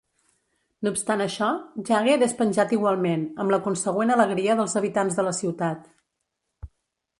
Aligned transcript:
No 0.85 0.91
obstant 0.95 1.19
això, 1.25 1.49
Jagger 1.89 2.15
és 2.29 2.33
penjat 2.39 2.73
igualment, 2.79 3.27
amb 3.45 3.55
la 3.57 3.61
consegüent 3.69 4.15
alegria 4.17 4.59
dels 4.63 4.75
habitants 4.83 5.21
de 5.21 5.29
la 5.31 5.37
ciutat. 5.43 5.89